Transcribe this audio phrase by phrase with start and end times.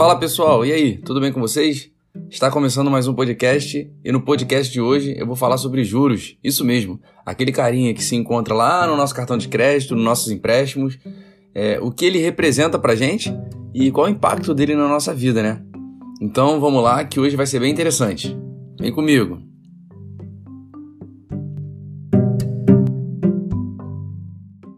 [0.00, 1.90] Fala pessoal, e aí, tudo bem com vocês?
[2.30, 6.38] Está começando mais um podcast e no podcast de hoje eu vou falar sobre juros.
[6.42, 10.32] Isso mesmo, aquele carinha que se encontra lá no nosso cartão de crédito, nos nossos
[10.32, 10.98] empréstimos,
[11.54, 13.30] é, o que ele representa pra gente
[13.74, 15.62] e qual o impacto dele na nossa vida, né?
[16.18, 18.34] Então vamos lá, que hoje vai ser bem interessante.
[18.80, 19.42] Vem comigo.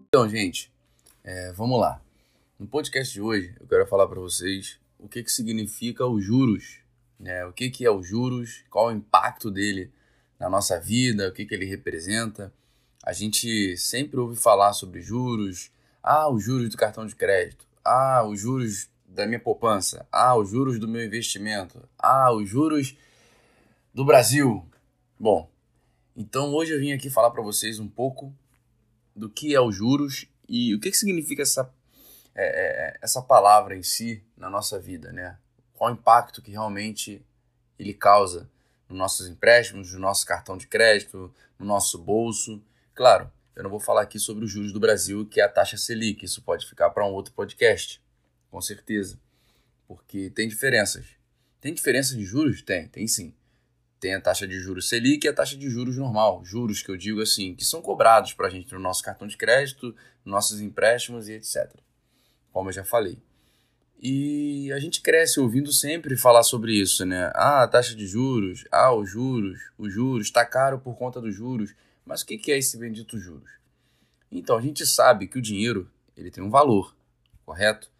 [0.09, 0.73] Então, gente,
[1.23, 2.01] é, vamos lá.
[2.59, 6.79] No podcast de hoje, eu quero falar para vocês o que, que significa os juros,
[7.19, 7.45] né?
[7.45, 9.91] O que, que é os juros, qual o impacto dele
[10.39, 12.53] na nossa vida, o que, que ele representa.
[13.05, 15.71] A gente sempre ouve falar sobre juros,
[16.03, 20.51] ah, os juros do cartão de crédito, ah, os juros da minha poupança, ah, os
[20.51, 22.97] juros do meu investimento, ah, os juros
[23.93, 24.65] do Brasil.
[25.19, 25.51] Bom,
[26.17, 28.33] então hoje eu vim aqui falar para vocês um pouco
[29.15, 31.73] do que é os juros e o que, que significa essa
[32.35, 35.39] é, é, essa palavra em si na nossa vida, né?
[35.75, 37.25] Qual o impacto que realmente
[37.79, 38.49] ele causa
[38.89, 42.63] nos nossos empréstimos, no nosso cartão de crédito, no nosso bolso.
[42.95, 45.77] Claro, eu não vou falar aqui sobre os juros do Brasil, que é a taxa
[45.77, 48.03] Selic, isso pode ficar para um outro podcast,
[48.51, 49.19] com certeza,
[49.89, 51.07] porque tem diferenças.
[51.61, 52.63] Tem diferença de juros?
[52.63, 53.35] Tem, tem sim.
[54.01, 56.45] Tem a taxa de juros Selic e a taxa de juros normal.
[56.45, 59.37] Juros que eu digo assim, que são cobrados para a gente no nosso cartão de
[59.37, 59.95] crédito,
[60.25, 61.73] nossos empréstimos e etc
[62.53, 63.19] como eu já falei.
[64.01, 67.31] E a gente cresce ouvindo sempre falar sobre isso, né?
[67.35, 71.35] Ah, a taxa de juros, ah, os juros, os juros, está caro por conta dos
[71.35, 71.73] juros.
[72.05, 73.49] Mas o que é esse bendito juros?
[74.31, 76.97] Então, a gente sabe que o dinheiro ele tem um valor,
[77.45, 77.91] correto?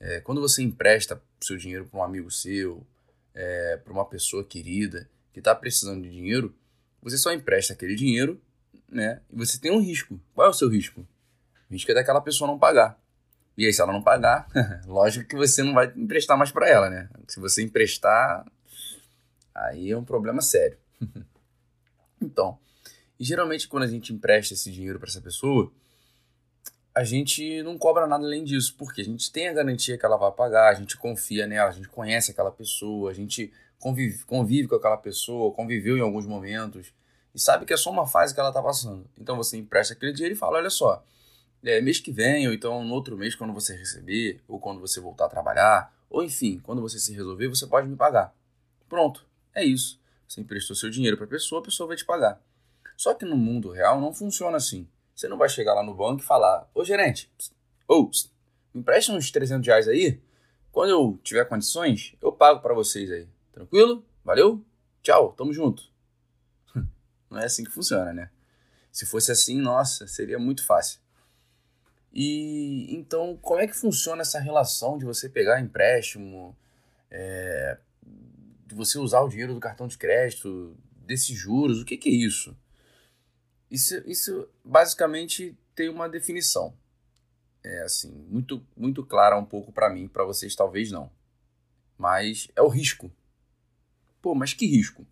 [0.00, 2.84] É, quando você empresta seu dinheiro para um amigo seu,
[3.32, 6.52] é, para uma pessoa querida que está precisando de dinheiro,
[7.00, 8.40] você só empresta aquele dinheiro,
[8.90, 9.20] né?
[9.30, 10.18] E você tem um risco.
[10.34, 11.06] Qual é o seu risco?
[11.70, 12.98] O risco é daquela pessoa não pagar.
[13.56, 14.46] E aí, se ela não pagar,
[14.86, 17.08] lógico que você não vai emprestar mais para ela, né?
[17.26, 18.44] Se você emprestar,
[19.54, 20.76] aí é um problema sério.
[22.20, 22.58] então,
[23.18, 25.72] geralmente quando a gente empresta esse dinheiro para essa pessoa,
[26.94, 30.16] a gente não cobra nada além disso, porque a gente tem a garantia que ela
[30.16, 34.68] vai pagar, a gente confia nela, a gente conhece aquela pessoa, a gente convive, convive
[34.68, 36.92] com aquela pessoa, conviveu em alguns momentos
[37.34, 39.06] e sabe que é só uma fase que ela está passando.
[39.20, 41.04] Então você empresta aquele dinheiro e fala: olha só,
[41.64, 45.00] é, mês que vem, ou então no outro mês, quando você receber, ou quando você
[45.00, 48.34] voltar a trabalhar, ou enfim, quando você se resolver, você pode me pagar.
[48.88, 50.00] Pronto, é isso.
[50.26, 52.40] Você emprestou seu dinheiro para a pessoa, a pessoa vai te pagar.
[52.96, 54.88] Só que no mundo real não funciona assim.
[55.14, 57.30] Você não vai chegar lá no banco e falar: Ô gerente,
[57.86, 58.10] ou
[58.74, 60.20] me empresta uns 300 reais aí.
[60.70, 63.26] Quando eu tiver condições, eu pago para vocês aí.
[63.52, 64.04] Tranquilo?
[64.22, 64.62] Valeu?
[65.02, 65.84] Tchau, tamo junto.
[67.30, 68.30] Não é assim que funciona, né?
[68.92, 71.00] Se fosse assim, nossa, seria muito fácil.
[72.18, 76.56] E então, como é que funciona essa relação de você pegar empréstimo,
[77.10, 77.76] é,
[78.66, 80.74] de você usar o dinheiro do cartão de crédito,
[81.04, 81.82] desses juros?
[81.82, 82.56] O que, que é isso?
[83.70, 83.96] isso?
[84.06, 86.74] Isso basicamente tem uma definição.
[87.62, 91.10] É assim, muito, muito clara um pouco para mim, para vocês talvez não.
[91.98, 93.12] Mas é o risco.
[94.22, 95.06] Pô, mas que risco?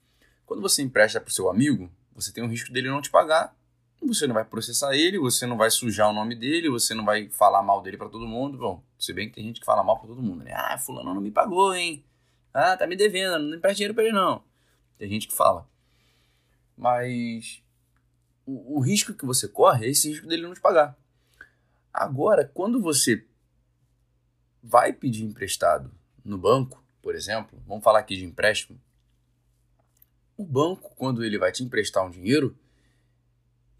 [0.46, 3.54] Quando você empresta para o seu amigo, você tem o risco dele não te pagar
[4.02, 7.28] você não vai processar ele, você não vai sujar o nome dele, você não vai
[7.30, 8.58] falar mal dele para todo mundo.
[8.58, 10.52] Bom, se bem que tem gente que fala mal para todo mundo, né?
[10.54, 12.04] Ah, fulano não me pagou, hein?
[12.52, 14.42] Ah, tá me devendo, não empresta dinheiro para ele não.
[14.98, 15.68] Tem gente que fala.
[16.76, 17.62] Mas
[18.46, 20.96] o, o risco que você corre é esse risco dele não te pagar.
[21.92, 23.24] Agora, quando você
[24.62, 25.90] vai pedir emprestado
[26.24, 28.80] no banco, por exemplo, vamos falar aqui de empréstimo,
[30.36, 32.56] o banco, quando ele vai te emprestar um dinheiro,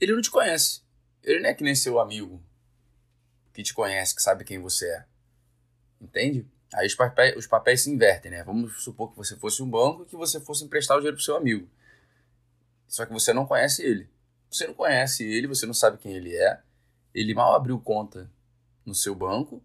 [0.00, 0.82] ele não te conhece.
[1.22, 2.42] Ele não é que nem seu amigo
[3.52, 5.04] que te conhece, que sabe quem você é.
[6.00, 6.46] Entende?
[6.74, 8.42] Aí os papéis, os papéis se invertem, né?
[8.42, 11.24] Vamos supor que você fosse um banco e que você fosse emprestar o dinheiro pro
[11.24, 11.68] seu amigo.
[12.88, 14.08] Só que você não conhece ele.
[14.50, 16.60] Você não conhece ele, você não sabe quem ele é.
[17.14, 18.30] Ele mal abriu conta
[18.84, 19.62] no seu banco.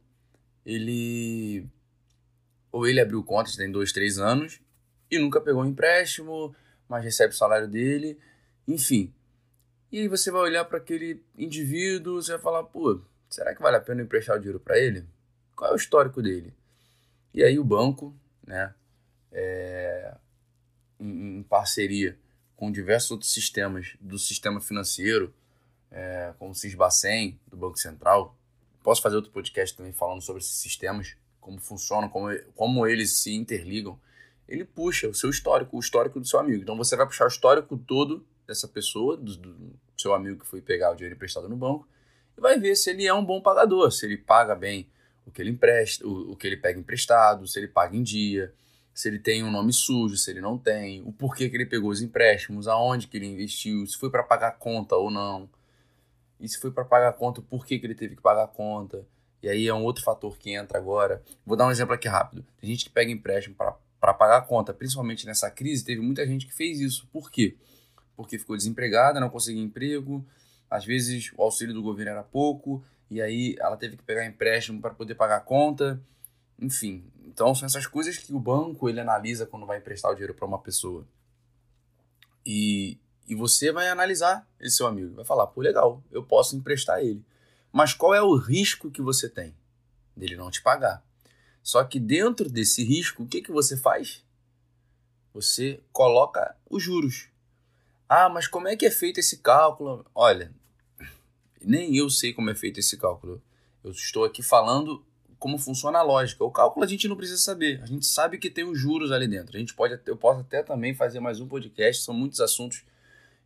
[0.64, 1.66] Ele.
[2.72, 4.62] Ou ele abriu conta, tem dois, três anos,
[5.10, 6.56] e nunca pegou um empréstimo,
[6.88, 8.20] mas recebe o salário dele.
[8.68, 9.12] Enfim,
[9.92, 13.78] e aí você vai olhar para aquele indivíduo, você vai falar, pô, será que vale
[13.78, 15.06] a pena emprestar o dinheiro para ele?
[15.56, 16.54] Qual é o histórico dele?
[17.34, 18.16] E aí o banco,
[18.46, 18.74] né,
[19.32, 20.16] é,
[21.00, 22.18] em, em, parceria
[22.56, 25.34] com diversos outros sistemas do sistema financeiro,
[25.92, 28.36] é, como o Cisbacen, do Banco Central,
[28.84, 33.34] posso fazer outro podcast também falando sobre esses sistemas, como funcionam, como, como eles se
[33.34, 34.00] interligam.
[34.48, 36.62] Ele puxa o seu histórico, o histórico do seu amigo.
[36.62, 40.60] Então você vai puxar o histórico todo dessa pessoa, do, do, seu amigo que foi
[40.60, 41.88] pegar o dinheiro emprestado no banco,
[42.36, 44.90] e vai ver se ele é um bom pagador, se ele paga bem
[45.26, 48.52] o que ele empresta, o, o que ele pega emprestado, se ele paga em dia,
[48.92, 51.92] se ele tem um nome sujo, se ele não tem, o porquê que ele pegou
[51.92, 55.48] os empréstimos, aonde que ele investiu, se foi para pagar conta ou não.
[56.40, 59.06] E se foi para pagar conta, por que, que ele teve que pagar conta?
[59.44, 61.22] E aí é um outro fator que entra agora.
[61.46, 62.44] Vou dar um exemplo aqui rápido.
[62.60, 66.48] Tem gente que pega empréstimo para pagar a conta, principalmente nessa crise, teve muita gente
[66.48, 67.08] que fez isso.
[67.12, 67.56] Por quê?
[68.20, 70.28] Porque ficou desempregada, não conseguia emprego,
[70.70, 74.82] às vezes o auxílio do governo era pouco, e aí ela teve que pegar empréstimo
[74.82, 76.02] para poder pagar a conta.
[76.60, 80.34] Enfim, então são essas coisas que o banco ele analisa quando vai emprestar o dinheiro
[80.34, 81.08] para uma pessoa.
[82.46, 87.00] E, e você vai analisar esse seu amigo, vai falar, pô, legal, eu posso emprestar
[87.00, 87.24] ele.
[87.72, 89.56] Mas qual é o risco que você tem
[90.14, 91.02] dele não te pagar?
[91.64, 94.26] Só que dentro desse risco, o que, que você faz?
[95.34, 97.30] Você coloca os juros.
[98.10, 100.04] Ah, mas como é que é feito esse cálculo?
[100.16, 100.52] Olha,
[101.62, 103.40] nem eu sei como é feito esse cálculo.
[103.84, 105.06] Eu estou aqui falando
[105.38, 106.44] como funciona a lógica.
[106.44, 107.80] O cálculo a gente não precisa saber.
[107.84, 109.56] A gente sabe que tem os juros ali dentro.
[109.56, 112.04] A gente pode, eu posso até também fazer mais um podcast.
[112.04, 112.84] São muitos assuntos.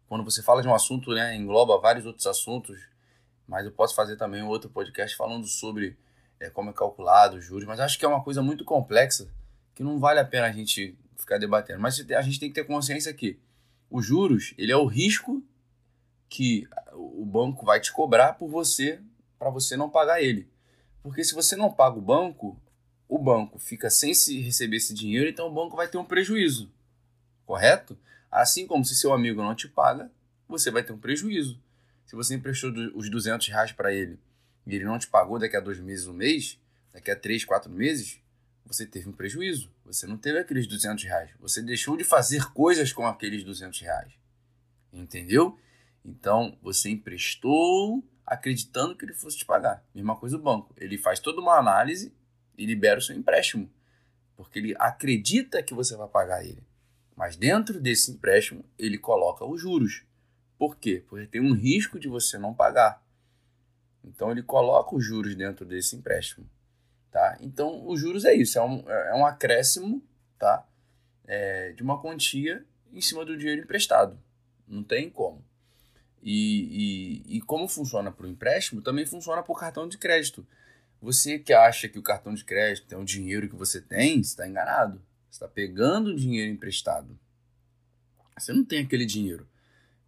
[0.08, 2.80] Quando você fala de um assunto, né, engloba vários outros assuntos.
[3.46, 5.98] Mas eu posso fazer também um outro podcast falando sobre
[6.40, 7.68] é, como é calculado os juros.
[7.68, 9.28] Mas acho que é uma coisa muito complexa
[9.76, 11.82] que não vale a pena a gente ficar debatendo.
[11.82, 13.38] Mas a gente tem que ter consciência que
[13.94, 15.44] os juros ele é o risco
[16.28, 19.00] que o banco vai te cobrar por você
[19.38, 20.50] para você não pagar ele.
[21.04, 22.60] Porque se você não paga o banco,
[23.08, 26.72] o banco fica sem se receber esse dinheiro, então o banco vai ter um prejuízo.
[27.46, 27.96] Correto?
[28.32, 30.10] Assim como se seu amigo não te paga,
[30.48, 31.62] você vai ter um prejuízo.
[32.08, 34.18] Se você emprestou os 200 reais para ele
[34.66, 36.60] e ele não te pagou daqui a dois meses, um mês,
[36.92, 38.20] daqui a três, quatro meses,
[38.66, 39.72] você teve um prejuízo.
[39.86, 41.32] Você não teve aqueles 200 reais.
[41.40, 44.14] Você deixou de fazer coisas com aqueles 200 reais.
[44.92, 45.58] Entendeu?
[46.04, 49.84] Então, você emprestou acreditando que ele fosse te pagar.
[49.94, 50.74] Mesma coisa o banco.
[50.78, 52.14] Ele faz toda uma análise
[52.58, 53.70] e libera o seu empréstimo.
[54.36, 56.64] Porque ele acredita que você vai pagar ele.
[57.16, 60.04] Mas dentro desse empréstimo, ele coloca os juros.
[60.58, 61.04] Por quê?
[61.08, 63.04] Porque tem um risco de você não pagar.
[64.04, 66.50] Então ele coloca os juros dentro desse empréstimo.
[67.14, 67.38] Tá?
[67.42, 70.04] Então os juros é isso, é um, é um acréscimo
[70.44, 70.68] tá?
[71.26, 74.20] É, de uma quantia em cima do dinheiro emprestado.
[74.68, 75.46] Não tem como.
[76.22, 80.46] E, e, e como funciona para o empréstimo, também funciona para o cartão de crédito.
[81.02, 84.48] Você que acha que o cartão de crédito é um dinheiro que você tem, está
[84.48, 85.02] enganado.
[85.30, 87.18] Você está pegando dinheiro emprestado.
[88.38, 89.48] Você não tem aquele dinheiro.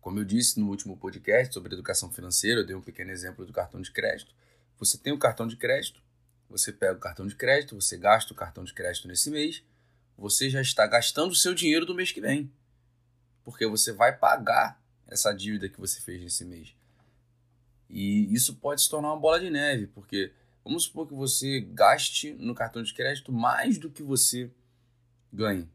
[0.01, 3.53] Como eu disse no último podcast sobre educação financeira, eu dei um pequeno exemplo do
[3.53, 4.33] cartão de crédito.
[4.79, 6.01] Você tem o cartão de crédito,
[6.49, 9.63] você pega o cartão de crédito, você gasta o cartão de crédito nesse mês,
[10.17, 12.51] você já está gastando o seu dinheiro do mês que vem.
[13.43, 16.75] Porque você vai pagar essa dívida que você fez nesse mês.
[17.89, 20.31] E isso pode se tornar uma bola de neve, porque
[20.63, 24.49] vamos supor que você gaste no cartão de crédito mais do que você
[25.31, 25.69] ganhe.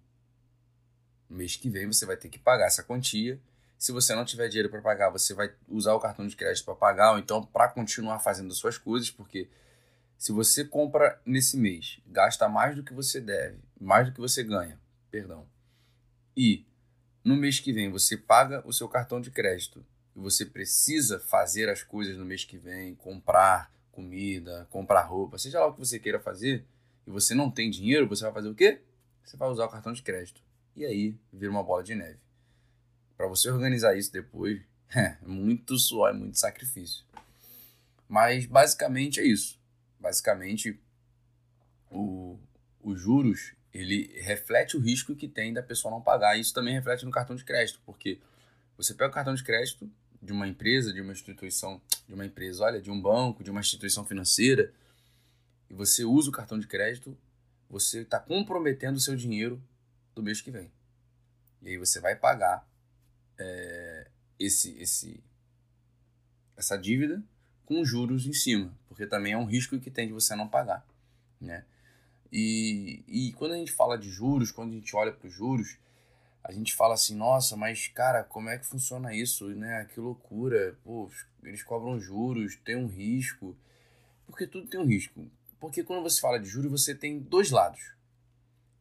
[1.28, 3.40] No mês que vem você vai ter que pagar essa quantia.
[3.78, 6.74] Se você não tiver dinheiro para pagar, você vai usar o cartão de crédito para
[6.74, 9.48] pagar, ou então para continuar fazendo as suas coisas, porque
[10.20, 14.44] se você compra nesse mês, gasta mais do que você deve, mais do que você
[14.44, 14.78] ganha,
[15.10, 15.46] perdão,
[16.36, 16.66] e
[17.24, 19.82] no mês que vem você paga o seu cartão de crédito
[20.14, 25.58] e você precisa fazer as coisas no mês que vem, comprar comida, comprar roupa, seja
[25.58, 26.66] lá o que você queira fazer,
[27.06, 28.82] e você não tem dinheiro, você vai fazer o quê?
[29.24, 30.42] Você vai usar o cartão de crédito.
[30.76, 32.18] E aí vira uma bola de neve.
[33.16, 34.60] Para você organizar isso depois,
[34.94, 37.06] é muito suor, é muito sacrifício.
[38.06, 39.59] Mas basicamente é isso.
[40.00, 40.80] Basicamente,
[41.90, 42.38] o,
[42.82, 46.38] os juros ele reflete o risco que tem da pessoa não pagar.
[46.38, 48.18] Isso também reflete no cartão de crédito, porque
[48.76, 49.88] você pega o cartão de crédito
[50.22, 53.60] de uma empresa, de uma instituição, de uma empresa, olha, de um banco, de uma
[53.60, 54.72] instituição financeira,
[55.68, 57.16] e você usa o cartão de crédito,
[57.68, 59.62] você está comprometendo o seu dinheiro
[60.14, 60.70] do mês que vem.
[61.62, 62.66] E aí você vai pagar
[63.38, 65.22] é, esse, esse,
[66.56, 67.22] essa dívida
[67.70, 70.84] com juros em cima, porque também é um risco que tem de você não pagar,
[71.40, 71.64] né?
[72.32, 75.78] E, e quando a gente fala de juros, quando a gente olha para os juros,
[76.42, 79.86] a gente fala assim, nossa, mas cara, como é que funciona isso, né?
[79.94, 81.08] Que loucura, pô,
[81.44, 83.56] eles cobram juros, tem um risco.
[84.26, 85.30] Porque tudo tem um risco.
[85.60, 87.94] Porque quando você fala de juros, você tem dois lados.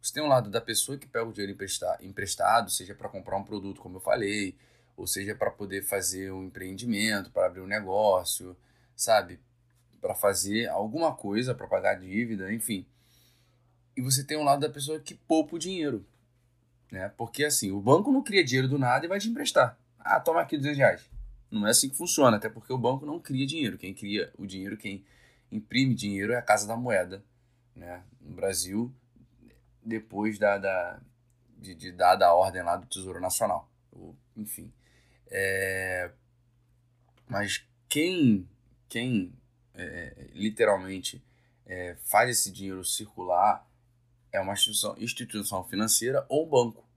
[0.02, 1.56] Você tem um lado da pessoa que pega o dinheiro
[2.02, 4.56] emprestado, seja para comprar um produto, como eu falei,
[4.98, 8.58] ou seja para poder fazer um empreendimento, para abrir um negócio,
[9.00, 9.40] sabe?
[10.02, 12.86] Para fazer alguma coisa, para pagar dívida, enfim.
[13.96, 16.06] E você tem um lado da pessoa que poupa o dinheiro.
[16.92, 17.10] Né?
[17.18, 19.78] Porque assim, o banco não cria dinheiro do nada e vai te emprestar.
[19.98, 21.10] Ah, toma aqui 200 reais.
[21.50, 23.78] Não é assim que funciona, até porque o banco não cria dinheiro.
[23.78, 25.06] Quem cria o dinheiro, quem
[25.52, 27.24] imprime dinheiro é a Casa da Moeda,
[27.76, 28.04] né?
[28.22, 28.94] No Brasil,
[29.82, 31.00] depois da, da
[31.58, 33.70] de, de dada a ordem lá do Tesouro Nacional.
[34.36, 34.72] Enfim.
[35.32, 36.12] É,
[37.28, 38.48] mas quem,
[38.90, 39.32] quem
[39.76, 41.24] é, literalmente
[41.66, 43.66] é, faz esse dinheiro circular
[44.32, 46.88] é uma instituição, instituição financeira ou banco.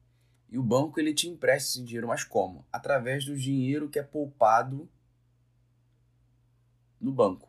[0.51, 2.67] E o banco ele te empresta esse dinheiro, mas como?
[2.73, 4.89] Através do dinheiro que é poupado
[7.01, 7.49] no banco.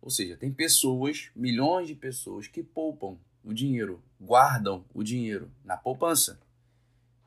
[0.00, 5.76] Ou seja, tem pessoas, milhões de pessoas que poupam o dinheiro, guardam o dinheiro na
[5.76, 6.40] poupança.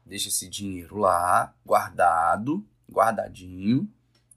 [0.05, 3.91] Deixa esse dinheiro lá, guardado, guardadinho,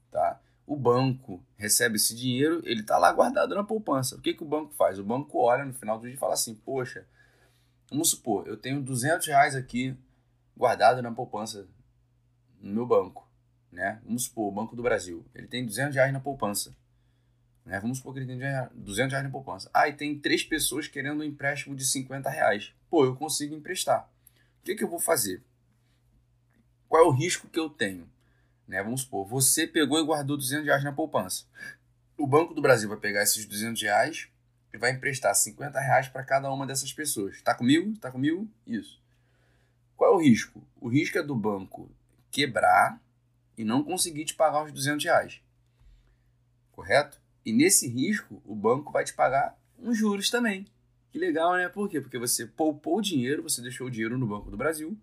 [0.09, 0.41] tá?
[0.71, 4.15] O banco recebe esse dinheiro, ele está lá guardado na poupança.
[4.15, 4.97] O que, que o banco faz?
[4.97, 7.05] O banco olha no final do dia e fala assim: Poxa,
[7.89, 9.93] vamos supor, eu tenho 200 reais aqui
[10.55, 11.67] guardado na poupança
[12.61, 13.29] no meu banco.
[13.69, 13.99] Né?
[14.05, 16.73] Vamos supor, o Banco do Brasil, ele tem 200 reais na poupança.
[17.65, 17.77] Né?
[17.81, 18.39] Vamos supor que ele tem
[18.73, 19.69] 200 reais na poupança.
[19.73, 22.73] Ah, e tem três pessoas querendo um empréstimo de 50 reais.
[22.89, 24.09] Pô, eu consigo emprestar.
[24.61, 25.43] O que, que eu vou fazer?
[26.87, 28.09] Qual é o risco que eu tenho?
[28.71, 28.81] Né?
[28.81, 31.43] Vamos supor, você pegou e guardou 200 reais na poupança.
[32.17, 34.29] O Banco do Brasil vai pegar esses 200 reais
[34.73, 37.35] e vai emprestar 50 reais para cada uma dessas pessoas.
[37.35, 37.91] Está comigo?
[37.91, 38.49] Está comigo?
[38.65, 38.97] Isso.
[39.97, 40.65] Qual é o risco?
[40.79, 41.91] O risco é do banco
[42.31, 42.97] quebrar
[43.57, 45.41] e não conseguir te pagar os 200 reais.
[46.71, 47.19] Correto?
[47.45, 50.65] E nesse risco, o banco vai te pagar uns juros também.
[51.11, 51.67] Que legal, né?
[51.67, 51.99] Por quê?
[51.99, 54.97] Porque você poupou o dinheiro, você deixou o dinheiro no Banco do Brasil,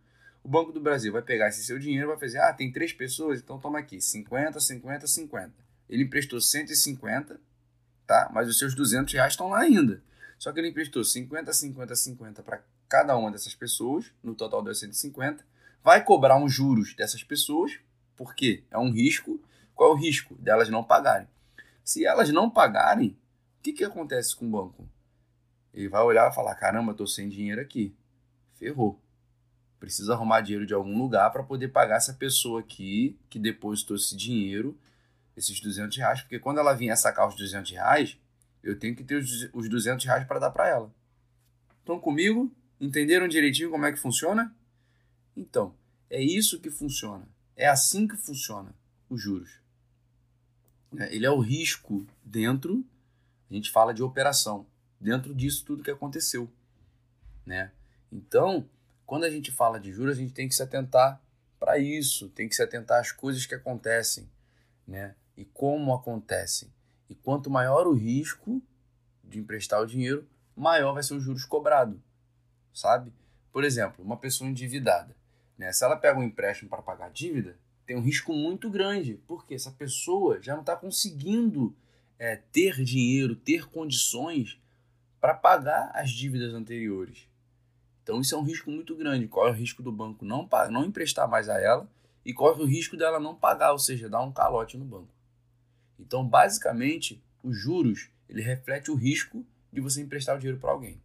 [0.49, 3.39] o Banco do Brasil vai pegar esse seu dinheiro vai fazer: ah, tem três pessoas,
[3.39, 5.53] então toma aqui, 50, 50, 50.
[5.91, 7.39] Ele emprestou 150,
[8.07, 8.31] tá?
[8.33, 10.03] Mas os seus 200 reais estão lá ainda.
[10.39, 14.75] Só que ele emprestou 50, 50, 50 para cada uma dessas pessoas, no total deu
[14.75, 15.45] 150.
[15.85, 17.79] Vai cobrar uns juros dessas pessoas,
[18.17, 19.39] porque é um risco.
[19.75, 20.35] Qual é o risco?
[20.37, 21.29] Delas não pagarem.
[21.85, 23.19] Se elas não pagarem,
[23.59, 24.89] o que, que acontece com o banco?
[25.75, 27.95] Ele vai olhar e falar: caramba, estou sem dinheiro aqui.
[28.55, 28.99] Ferrou
[29.79, 34.17] precisa arrumar dinheiro de algum lugar para poder pagar essa pessoa aqui que depositou esse
[34.17, 34.79] dinheiro,
[35.37, 38.19] esses 200 reais, porque quando ela vier sacar os 200 reais,
[38.63, 40.93] eu tenho que ter os 200 reais para dar para ela.
[41.79, 42.53] Estão comigo?
[42.81, 44.55] Entenderam direitinho como é que funciona?
[45.37, 45.75] Então,
[46.11, 47.29] é isso que funciona.
[47.57, 48.75] É assim que funciona
[49.09, 49.61] os juros.
[50.97, 52.85] É, ele é o risco dentro,
[53.51, 54.67] a gente fala de operação,
[55.01, 56.51] dentro disso tudo que aconteceu.
[57.45, 57.73] Né?
[58.11, 58.69] Então,
[59.09, 61.19] quando a gente fala de juros, a gente tem que se atentar
[61.59, 64.29] para isso, tem que se atentar às coisas que acontecem,
[64.87, 65.15] né?
[65.35, 66.71] E como acontecem.
[67.09, 68.61] E quanto maior o risco
[69.25, 71.99] de emprestar o dinheiro, maior vai ser os juros cobrado,
[72.71, 73.11] sabe?
[73.51, 75.17] Por exemplo, uma pessoa endividada,
[75.57, 75.73] né?
[75.73, 79.55] Se ela pega um empréstimo para pagar a dívida, tem um risco muito grande, porque
[79.55, 81.75] essa pessoa já não está conseguindo
[82.19, 84.61] é, ter dinheiro, ter condições
[85.19, 87.28] para pagar as dívidas anteriores.
[88.09, 89.29] Então isso é um risco muito grande.
[89.31, 91.87] É o risco do banco não, não emprestar mais a ela
[92.25, 95.13] e é o risco dela não pagar, ou seja, dar um calote no banco.
[96.01, 100.99] Então, basicamente, os juros ele reflete o risco de você emprestar o dinheiro para alguém.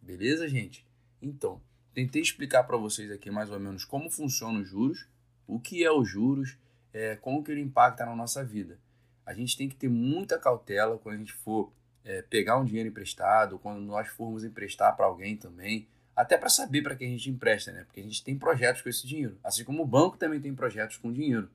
[0.00, 0.86] Beleza, gente?
[1.20, 1.60] Então,
[1.92, 5.06] tentei explicar para vocês aqui mais ou menos como funcionam os juros,
[5.46, 6.56] o que é os juros,
[6.90, 8.78] é, como que ele impacta na nossa vida.
[9.26, 11.70] A gente tem que ter muita cautela quando a gente for
[12.02, 16.82] é, pegar um dinheiro emprestado, quando nós formos emprestar para alguém também até para saber
[16.82, 17.84] para quem a gente empresta, né?
[17.84, 20.96] Porque a gente tem projetos com esse dinheiro, assim como o banco também tem projetos
[20.96, 21.48] com dinheiro.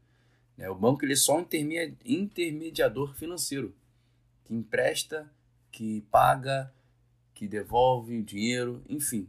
[0.57, 0.69] Né?
[0.69, 1.45] O banco ele é só um
[2.05, 3.75] intermediador financeiro
[4.45, 5.29] que empresta,
[5.71, 6.71] que paga,
[7.33, 9.27] que devolve o dinheiro, enfim.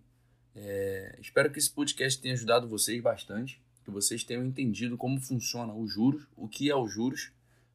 [0.54, 5.74] É, espero que esse podcast tenha ajudado vocês bastante, que vocês tenham entendido como funciona
[5.74, 7.30] os juros, o que é os juros.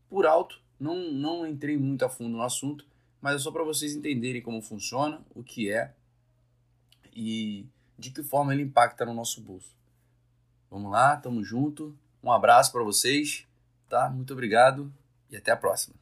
[0.10, 2.86] Por alto, não, não entrei muito a fundo no assunto,
[3.22, 5.94] mas é só para vocês entenderem como funciona, o que é
[7.14, 9.76] e de que forma ele impacta no nosso bolso.
[10.70, 11.96] Vamos lá, tamo junto.
[12.24, 13.48] Um abraço para vocês,
[13.90, 14.10] tá?
[14.10, 14.92] Muito obrigado
[15.30, 16.01] e até a próxima.